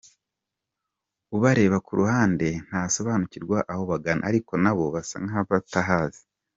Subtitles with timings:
[1.35, 6.21] Ubarebera ku ruhande ntasobanukirwa aho bagana, ariko na bo basa n’abatahazi.